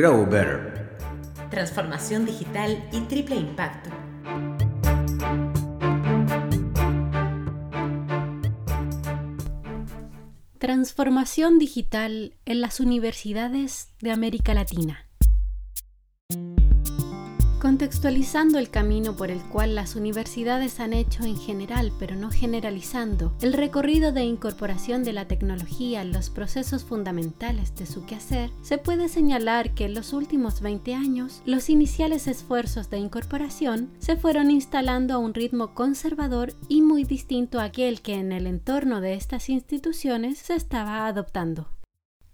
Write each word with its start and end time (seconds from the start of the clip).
Grow 0.00 0.24
Better. 0.24 0.96
Transformación 1.50 2.24
digital 2.24 2.88
y 2.90 3.00
triple 3.02 3.36
impacto. 3.36 3.90
Transformación 10.56 11.58
digital 11.58 12.34
en 12.46 12.62
las 12.62 12.80
universidades 12.80 13.92
de 14.00 14.12
América 14.12 14.54
Latina. 14.54 15.09
Contextualizando 17.60 18.58
el 18.58 18.70
camino 18.70 19.16
por 19.16 19.30
el 19.30 19.42
cual 19.42 19.74
las 19.74 19.94
universidades 19.94 20.80
han 20.80 20.94
hecho 20.94 21.24
en 21.24 21.36
general, 21.36 21.92
pero 21.98 22.16
no 22.16 22.30
generalizando, 22.30 23.34
el 23.42 23.52
recorrido 23.52 24.12
de 24.12 24.24
incorporación 24.24 25.04
de 25.04 25.12
la 25.12 25.26
tecnología 25.26 26.00
en 26.00 26.10
los 26.10 26.30
procesos 26.30 26.84
fundamentales 26.84 27.74
de 27.74 27.84
su 27.84 28.06
quehacer, 28.06 28.50
se 28.62 28.78
puede 28.78 29.10
señalar 29.10 29.74
que 29.74 29.84
en 29.84 29.92
los 29.92 30.14
últimos 30.14 30.62
20 30.62 30.94
años 30.94 31.42
los 31.44 31.68
iniciales 31.68 32.28
esfuerzos 32.28 32.88
de 32.88 32.96
incorporación 32.96 33.90
se 33.98 34.16
fueron 34.16 34.50
instalando 34.50 35.12
a 35.12 35.18
un 35.18 35.34
ritmo 35.34 35.74
conservador 35.74 36.54
y 36.66 36.80
muy 36.80 37.04
distinto 37.04 37.60
a 37.60 37.64
aquel 37.64 38.00
que 38.00 38.14
en 38.14 38.32
el 38.32 38.46
entorno 38.46 39.02
de 39.02 39.12
estas 39.12 39.50
instituciones 39.50 40.38
se 40.38 40.54
estaba 40.54 41.06
adoptando. 41.06 41.68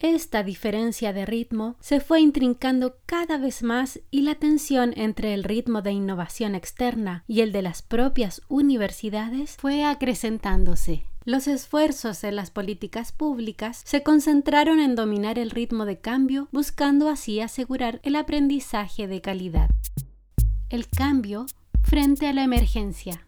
Esta 0.00 0.42
diferencia 0.42 1.12
de 1.12 1.26
ritmo 1.26 1.76
se 1.78 2.00
fue 2.00 2.22
intrincando 2.22 2.96
cada 3.04 3.36
vez 3.36 3.62
más 3.62 4.00
y 4.10 4.22
la 4.22 4.34
tensión 4.34 4.94
entre 4.96 5.34
el 5.34 5.44
ritmo 5.44 5.82
de 5.82 5.92
innovación 5.92 6.54
externa 6.54 7.22
y 7.28 7.42
el 7.42 7.52
de 7.52 7.60
las 7.60 7.82
propias 7.82 8.40
universidades 8.48 9.58
fue 9.58 9.84
acrecentándose. 9.84 11.04
Los 11.26 11.46
esfuerzos 11.48 12.24
en 12.24 12.34
las 12.34 12.50
políticas 12.50 13.12
públicas 13.12 13.82
se 13.84 14.02
concentraron 14.02 14.80
en 14.80 14.94
dominar 14.94 15.38
el 15.38 15.50
ritmo 15.50 15.84
de 15.84 16.00
cambio, 16.00 16.48
buscando 16.50 17.10
así 17.10 17.40
asegurar 17.40 18.00
el 18.02 18.16
aprendizaje 18.16 19.06
de 19.06 19.20
calidad. 19.20 19.68
El 20.70 20.88
cambio 20.88 21.44
frente 21.82 22.26
a 22.26 22.32
la 22.32 22.42
emergencia. 22.42 23.26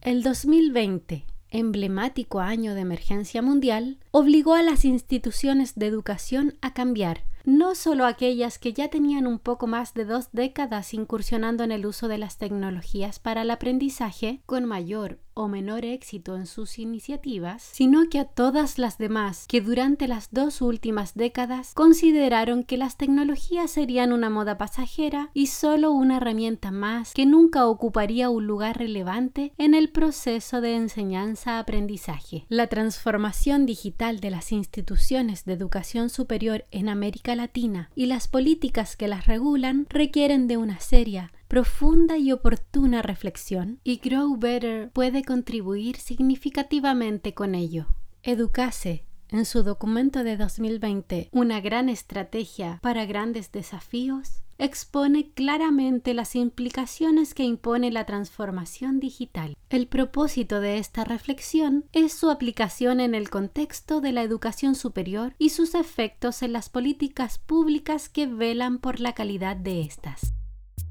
El 0.00 0.22
2020 0.22 1.26
emblemático 1.50 2.40
año 2.40 2.74
de 2.74 2.80
emergencia 2.80 3.42
mundial, 3.42 3.98
obligó 4.10 4.54
a 4.54 4.62
las 4.62 4.84
instituciones 4.84 5.74
de 5.74 5.86
educación 5.86 6.56
a 6.60 6.74
cambiar, 6.74 7.24
no 7.44 7.74
solo 7.74 8.06
aquellas 8.06 8.58
que 8.58 8.72
ya 8.72 8.88
tenían 8.88 9.26
un 9.26 9.38
poco 9.38 9.66
más 9.66 9.94
de 9.94 10.04
dos 10.04 10.28
décadas 10.32 10.92
incursionando 10.94 11.64
en 11.64 11.72
el 11.72 11.86
uso 11.86 12.08
de 12.08 12.18
las 12.18 12.38
tecnologías 12.38 13.18
para 13.18 13.42
el 13.42 13.50
aprendizaje, 13.50 14.42
con 14.46 14.64
mayor 14.64 15.18
o 15.34 15.48
menor 15.48 15.84
éxito 15.84 16.36
en 16.36 16.46
sus 16.46 16.78
iniciativas, 16.78 17.62
sino 17.62 18.08
que 18.08 18.18
a 18.18 18.24
todas 18.24 18.78
las 18.78 18.98
demás 18.98 19.46
que 19.48 19.60
durante 19.60 20.08
las 20.08 20.28
dos 20.30 20.62
últimas 20.62 21.14
décadas 21.14 21.72
consideraron 21.74 22.62
que 22.62 22.76
las 22.76 22.96
tecnologías 22.96 23.70
serían 23.70 24.12
una 24.12 24.30
moda 24.30 24.58
pasajera 24.58 25.30
y 25.34 25.46
solo 25.46 25.92
una 25.92 26.18
herramienta 26.18 26.70
más 26.70 27.12
que 27.14 27.26
nunca 27.26 27.66
ocuparía 27.66 28.30
un 28.30 28.46
lugar 28.46 28.78
relevante 28.78 29.52
en 29.58 29.74
el 29.74 29.90
proceso 29.90 30.60
de 30.60 30.76
enseñanza-aprendizaje. 30.76 32.46
La 32.48 32.66
transformación 32.66 33.66
digital 33.66 34.20
de 34.20 34.30
las 34.30 34.52
instituciones 34.52 35.44
de 35.44 35.52
educación 35.52 36.10
superior 36.10 36.64
en 36.70 36.88
América 36.88 37.34
Latina 37.34 37.90
y 37.94 38.06
las 38.06 38.28
políticas 38.28 38.96
que 38.96 39.08
las 39.08 39.26
regulan 39.26 39.86
requieren 39.88 40.46
de 40.46 40.56
una 40.56 40.80
seria, 40.80 41.32
profunda 41.50 42.16
y 42.16 42.30
oportuna 42.30 43.02
reflexión 43.02 43.80
y 43.82 43.96
Grow 43.96 44.36
Better 44.36 44.88
puede 44.92 45.24
contribuir 45.24 45.96
significativamente 45.96 47.34
con 47.34 47.56
ello. 47.56 47.88
Educase, 48.22 49.04
en 49.30 49.44
su 49.44 49.64
documento 49.64 50.22
de 50.22 50.36
2020, 50.36 51.28
Una 51.32 51.60
gran 51.60 51.88
estrategia 51.88 52.78
para 52.82 53.04
grandes 53.04 53.50
desafíos, 53.50 54.44
expone 54.58 55.32
claramente 55.32 56.14
las 56.14 56.36
implicaciones 56.36 57.34
que 57.34 57.42
impone 57.42 57.90
la 57.90 58.06
transformación 58.06 59.00
digital. 59.00 59.56
El 59.70 59.88
propósito 59.88 60.60
de 60.60 60.78
esta 60.78 61.02
reflexión 61.02 61.84
es 61.92 62.12
su 62.12 62.30
aplicación 62.30 63.00
en 63.00 63.16
el 63.16 63.28
contexto 63.28 64.00
de 64.00 64.12
la 64.12 64.22
educación 64.22 64.76
superior 64.76 65.34
y 65.36 65.48
sus 65.48 65.74
efectos 65.74 66.44
en 66.44 66.52
las 66.52 66.68
políticas 66.68 67.38
públicas 67.38 68.08
que 68.08 68.28
velan 68.28 68.78
por 68.78 69.00
la 69.00 69.14
calidad 69.14 69.56
de 69.56 69.80
estas. 69.80 70.32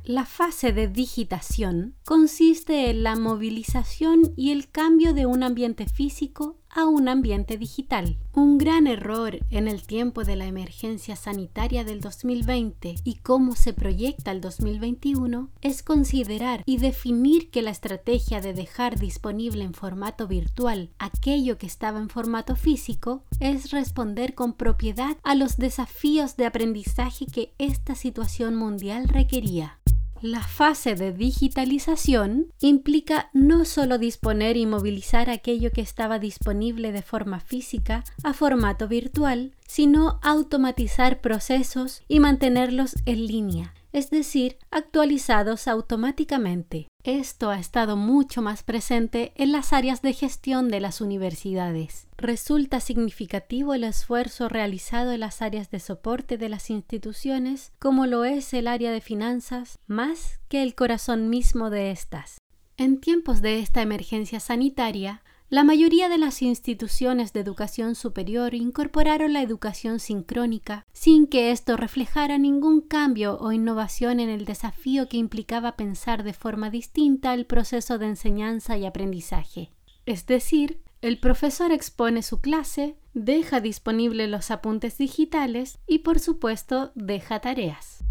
La 0.09 0.25
fase 0.25 0.73
de 0.73 0.87
digitación 0.87 1.93
consiste 2.03 2.89
en 2.89 3.03
la 3.03 3.15
movilización 3.15 4.33
y 4.35 4.49
el 4.49 4.71
cambio 4.71 5.13
de 5.13 5.27
un 5.27 5.43
ambiente 5.43 5.85
físico 5.85 6.57
a 6.71 6.85
un 6.85 7.07
ambiente 7.07 7.57
digital. 7.57 8.17
Un 8.33 8.57
gran 8.57 8.87
error 8.87 9.39
en 9.49 9.67
el 9.67 9.83
tiempo 9.83 10.23
de 10.23 10.35
la 10.35 10.45
emergencia 10.45 11.15
sanitaria 11.15 11.83
del 11.83 11.99
2020 11.99 12.95
y 13.03 13.15
cómo 13.15 13.55
se 13.55 13.73
proyecta 13.73 14.31
el 14.31 14.41
2021 14.41 15.49
es 15.61 15.83
considerar 15.83 16.63
y 16.65 16.77
definir 16.77 17.49
que 17.49 17.61
la 17.61 17.71
estrategia 17.71 18.39
de 18.39 18.53
dejar 18.53 18.99
disponible 18.99 19.63
en 19.63 19.73
formato 19.73 20.27
virtual 20.27 20.91
aquello 20.99 21.57
que 21.57 21.67
estaba 21.67 21.99
en 21.99 22.09
formato 22.09 22.55
físico 22.55 23.23
es 23.39 23.71
responder 23.71 24.35
con 24.35 24.53
propiedad 24.53 25.17
a 25.23 25.35
los 25.35 25.57
desafíos 25.57 26.37
de 26.37 26.45
aprendizaje 26.45 27.25
que 27.25 27.53
esta 27.57 27.95
situación 27.95 28.55
mundial 28.55 29.07
requería. 29.07 29.78
La 30.21 30.43
fase 30.43 30.95
de 30.95 31.13
digitalización 31.13 32.47
implica 32.59 33.29
no 33.31 33.63
solo 33.63 33.97
disponer 33.97 34.57
y 34.57 34.65
movilizar 34.65 35.29
aquello 35.29 35.71
que 35.71 35.79
estaba 35.79 36.19
disponible 36.19 36.91
de 36.91 37.01
forma 37.01 37.39
física 37.39 38.03
a 38.23 38.33
formato 38.33 38.89
virtual, 38.89 39.53
sino 39.65 40.19
automatizar 40.21 41.21
procesos 41.21 42.03
y 42.09 42.19
mantenerlos 42.19 42.95
en 43.05 43.27
línea, 43.27 43.73
es 43.91 44.09
decir, 44.09 44.57
actualizados 44.71 45.67
automáticamente. 45.67 46.87
Esto 47.03 47.49
ha 47.49 47.59
estado 47.59 47.95
mucho 47.95 48.41
más 48.41 48.63
presente 48.63 49.31
en 49.35 49.51
las 49.51 49.73
áreas 49.73 50.01
de 50.01 50.13
gestión 50.13 50.69
de 50.69 50.79
las 50.79 51.01
universidades. 51.01 52.07
Resulta 52.17 52.81
significativo 52.81 53.73
el 53.73 53.83
esfuerzo 53.83 54.49
realizado 54.49 55.11
en 55.11 55.21
las 55.21 55.41
áreas 55.41 55.71
de 55.71 55.79
soporte 55.79 56.37
de 56.37 56.49
las 56.49 56.69
instituciones, 56.69 57.71
como 57.79 58.05
lo 58.05 58.25
es 58.25 58.53
el 58.53 58.67
área 58.67 58.91
de 58.91 59.01
finanzas, 59.01 59.79
más 59.87 60.39
que 60.49 60.61
el 60.61 60.75
corazón 60.75 61.29
mismo 61.29 61.69
de 61.69 61.91
estas. 61.91 62.37
En 62.77 62.99
tiempos 62.99 63.41
de 63.41 63.59
esta 63.59 63.81
emergencia 63.81 64.39
sanitaria, 64.39 65.21
la 65.49 65.63
mayoría 65.63 66.09
de 66.09 66.19
las 66.19 66.43
instituciones 66.43 67.33
de 67.33 67.39
educación 67.39 67.95
superior 67.95 68.53
incorporaron 68.53 69.33
la 69.33 69.41
educación 69.41 69.99
sincrónica 69.99 70.85
sin 70.93 71.25
que 71.25 71.49
esto 71.49 71.75
reflejara 71.75 72.37
ningún 72.37 72.81
cambio 72.81 73.35
o 73.39 73.51
innovación 73.51 74.19
en 74.19 74.29
el 74.29 74.45
desafío 74.45 75.09
que 75.09 75.17
implicaba 75.17 75.75
pensar 75.75 76.21
de 76.21 76.33
forma 76.33 76.69
distinta 76.69 77.33
el 77.33 77.47
proceso 77.47 77.97
de 77.97 78.05
enseñanza 78.05 78.77
y 78.77 78.85
aprendizaje. 78.85 79.71
Es 80.05 80.27
decir, 80.27 80.83
el 81.01 81.19
profesor 81.19 81.71
expone 81.71 82.21
su 82.21 82.41
clase, 82.41 82.95
deja 83.15 83.59
disponibles 83.59 84.29
los 84.29 84.51
apuntes 84.51 84.99
digitales 84.99 85.79
y 85.87 85.99
por 85.99 86.19
supuesto 86.19 86.91
deja 86.93 87.39
tareas. 87.39 88.03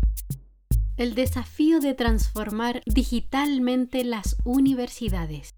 El 0.97 1.15
desafío 1.15 1.79
de 1.79 1.95
transformar 1.95 2.83
digitalmente 2.85 4.03
las 4.03 4.37
universidades 4.45 5.55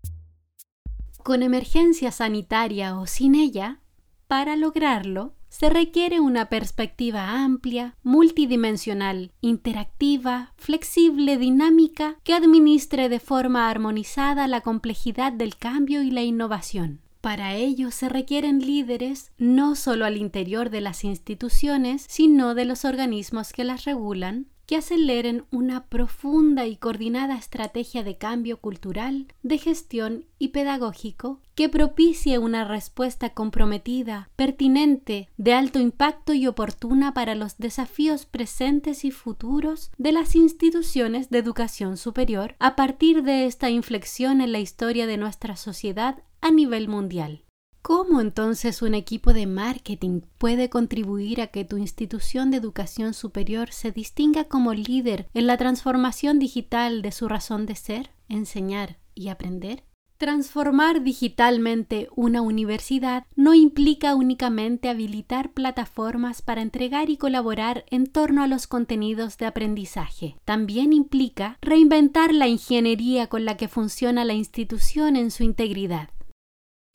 con 1.22 1.42
emergencia 1.42 2.10
sanitaria 2.10 2.98
o 2.98 3.06
sin 3.06 3.34
ella, 3.34 3.80
para 4.26 4.56
lograrlo 4.56 5.34
se 5.48 5.68
requiere 5.68 6.20
una 6.20 6.48
perspectiva 6.48 7.42
amplia, 7.42 7.96
multidimensional, 8.04 9.32
interactiva, 9.40 10.54
flexible, 10.56 11.36
dinámica, 11.36 12.16
que 12.22 12.34
administre 12.34 13.08
de 13.08 13.18
forma 13.18 13.68
armonizada 13.68 14.46
la 14.46 14.60
complejidad 14.60 15.32
del 15.32 15.56
cambio 15.56 16.02
y 16.02 16.12
la 16.12 16.22
innovación. 16.22 17.00
Para 17.20 17.56
ello 17.56 17.90
se 17.90 18.08
requieren 18.08 18.60
líderes 18.60 19.32
no 19.36 19.74
solo 19.74 20.06
al 20.06 20.16
interior 20.16 20.70
de 20.70 20.80
las 20.80 21.04
instituciones, 21.04 22.06
sino 22.08 22.54
de 22.54 22.64
los 22.64 22.84
organismos 22.84 23.52
que 23.52 23.64
las 23.64 23.84
regulan, 23.84 24.46
que 24.70 24.76
aceleren 24.76 25.46
una 25.50 25.86
profunda 25.86 26.64
y 26.64 26.76
coordinada 26.76 27.36
estrategia 27.36 28.04
de 28.04 28.18
cambio 28.18 28.60
cultural, 28.60 29.26
de 29.42 29.58
gestión 29.58 30.26
y 30.38 30.50
pedagógico 30.50 31.40
que 31.56 31.68
propicie 31.68 32.38
una 32.38 32.64
respuesta 32.64 33.30
comprometida, 33.30 34.30
pertinente, 34.36 35.28
de 35.36 35.54
alto 35.54 35.80
impacto 35.80 36.34
y 36.34 36.46
oportuna 36.46 37.12
para 37.12 37.34
los 37.34 37.58
desafíos 37.58 38.26
presentes 38.26 39.04
y 39.04 39.10
futuros 39.10 39.90
de 39.98 40.12
las 40.12 40.36
instituciones 40.36 41.30
de 41.30 41.38
educación 41.38 41.96
superior 41.96 42.54
a 42.60 42.76
partir 42.76 43.24
de 43.24 43.46
esta 43.46 43.70
inflexión 43.70 44.40
en 44.40 44.52
la 44.52 44.60
historia 44.60 45.08
de 45.08 45.16
nuestra 45.16 45.56
sociedad 45.56 46.22
a 46.40 46.52
nivel 46.52 46.86
mundial. 46.86 47.42
¿Cómo 47.82 48.20
entonces 48.20 48.82
un 48.82 48.94
equipo 48.94 49.32
de 49.32 49.46
marketing 49.46 50.20
puede 50.36 50.68
contribuir 50.68 51.40
a 51.40 51.46
que 51.46 51.64
tu 51.64 51.78
institución 51.78 52.50
de 52.50 52.58
educación 52.58 53.14
superior 53.14 53.72
se 53.72 53.90
distinga 53.90 54.44
como 54.44 54.74
líder 54.74 55.28
en 55.32 55.46
la 55.46 55.56
transformación 55.56 56.38
digital 56.38 57.00
de 57.00 57.10
su 57.10 57.26
razón 57.26 57.64
de 57.64 57.76
ser, 57.76 58.10
enseñar 58.28 58.98
y 59.14 59.28
aprender? 59.28 59.84
Transformar 60.18 61.02
digitalmente 61.02 62.08
una 62.14 62.42
universidad 62.42 63.24
no 63.36 63.54
implica 63.54 64.14
únicamente 64.14 64.90
habilitar 64.90 65.52
plataformas 65.52 66.42
para 66.42 66.60
entregar 66.60 67.08
y 67.08 67.16
colaborar 67.16 67.86
en 67.88 68.06
torno 68.06 68.42
a 68.42 68.46
los 68.46 68.66
contenidos 68.66 69.38
de 69.38 69.46
aprendizaje. 69.46 70.36
También 70.44 70.92
implica 70.92 71.56
reinventar 71.62 72.34
la 72.34 72.48
ingeniería 72.48 73.28
con 73.28 73.46
la 73.46 73.56
que 73.56 73.68
funciona 73.68 74.26
la 74.26 74.34
institución 74.34 75.16
en 75.16 75.30
su 75.30 75.42
integridad. 75.42 76.10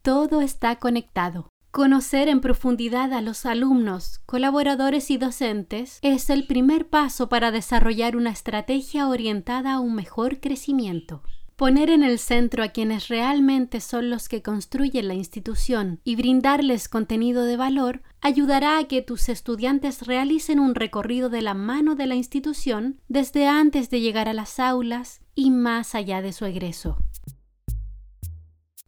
Todo 0.05 0.41
está 0.41 0.75
conectado. 0.75 1.49
Conocer 1.71 2.27
en 2.27 2.39
profundidad 2.39 3.11
a 3.11 3.21
los 3.21 3.47
alumnos, 3.47 4.19
colaboradores 4.27 5.09
y 5.09 5.17
docentes 5.17 5.97
es 6.03 6.29
el 6.29 6.45
primer 6.45 6.89
paso 6.89 7.27
para 7.27 7.49
desarrollar 7.49 8.15
una 8.15 8.29
estrategia 8.29 9.07
orientada 9.09 9.73
a 9.73 9.79
un 9.79 9.95
mejor 9.95 10.39
crecimiento. 10.39 11.23
Poner 11.55 11.89
en 11.89 12.03
el 12.03 12.19
centro 12.19 12.63
a 12.63 12.67
quienes 12.67 13.07
realmente 13.07 13.81
son 13.81 14.11
los 14.11 14.29
que 14.29 14.43
construyen 14.43 15.07
la 15.07 15.15
institución 15.15 16.01
y 16.03 16.15
brindarles 16.17 16.87
contenido 16.87 17.43
de 17.43 17.57
valor 17.57 18.03
ayudará 18.21 18.77
a 18.77 18.83
que 18.83 19.01
tus 19.01 19.27
estudiantes 19.27 20.05
realicen 20.05 20.59
un 20.59 20.75
recorrido 20.75 21.29
de 21.29 21.41
la 21.41 21.55
mano 21.55 21.95
de 21.95 22.05
la 22.05 22.13
institución 22.13 22.99
desde 23.07 23.47
antes 23.47 23.89
de 23.89 24.01
llegar 24.01 24.29
a 24.29 24.33
las 24.33 24.59
aulas 24.59 25.21
y 25.33 25.49
más 25.49 25.95
allá 25.95 26.21
de 26.21 26.31
su 26.31 26.45
egreso. 26.45 26.99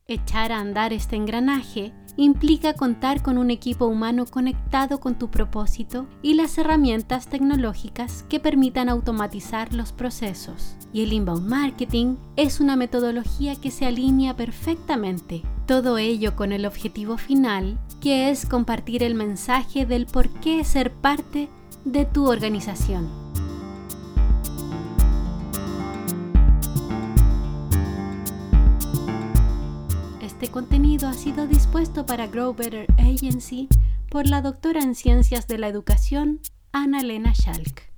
Echar 0.09 0.53
a 0.53 0.61
andar 0.61 0.93
este 0.93 1.17
engranaje 1.17 1.91
implica 2.15 2.75
contar 2.75 3.21
con 3.21 3.37
un 3.37 3.51
equipo 3.51 3.87
humano 3.87 4.25
conectado 4.25 5.01
con 5.01 5.19
tu 5.19 5.29
propósito 5.29 6.07
y 6.21 6.35
las 6.35 6.57
herramientas 6.57 7.27
tecnológicas 7.27 8.23
que 8.29 8.39
permitan 8.39 8.87
automatizar 8.87 9.73
los 9.73 9.91
procesos. 9.91 10.77
Y 10.93 11.03
el 11.03 11.11
inbound 11.11 11.49
marketing 11.49 12.15
es 12.37 12.61
una 12.61 12.77
metodología 12.77 13.57
que 13.57 13.69
se 13.69 13.85
alinea 13.85 14.33
perfectamente. 14.33 15.43
Todo 15.65 15.97
ello 15.97 16.37
con 16.37 16.53
el 16.53 16.65
objetivo 16.65 17.17
final, 17.17 17.77
que 17.99 18.29
es 18.29 18.45
compartir 18.45 19.03
el 19.03 19.13
mensaje 19.13 19.85
del 19.85 20.05
por 20.05 20.29
qué 20.39 20.63
ser 20.63 20.93
parte 20.93 21.49
de 21.83 22.05
tu 22.05 22.29
organización. 22.29 23.26
Este 30.47 30.53
contenido 30.53 31.09
ha 31.09 31.13
sido 31.13 31.45
dispuesto 31.45 32.05
para 32.05 32.27
Grow 32.27 32.53
Better 32.53 32.87
Agency 32.97 33.67
por 34.09 34.29
la 34.29 34.41
doctora 34.41 34.81
en 34.81 34.95
Ciencias 34.95 35.45
de 35.49 35.57
la 35.57 35.67
Educación, 35.67 36.39
Ana 36.71 37.03
Lena 37.03 37.35
Schalk. 37.35 37.91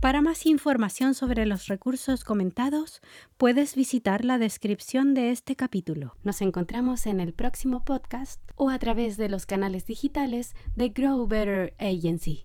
Para 0.00 0.20
más 0.20 0.44
información 0.44 1.14
sobre 1.14 1.46
los 1.46 1.66
recursos 1.66 2.24
comentados, 2.24 3.00
puedes 3.38 3.74
visitar 3.74 4.22
la 4.22 4.36
descripción 4.36 5.14
de 5.14 5.30
este 5.30 5.56
capítulo. 5.56 6.14
Nos 6.24 6.42
encontramos 6.42 7.06
en 7.06 7.18
el 7.18 7.32
próximo 7.32 7.82
podcast 7.82 8.38
o 8.54 8.68
a 8.68 8.78
través 8.78 9.16
de 9.16 9.30
los 9.30 9.46
canales 9.46 9.86
digitales 9.86 10.54
de 10.76 10.90
Grow 10.90 11.26
Better 11.26 11.74
Agency. 11.78 12.44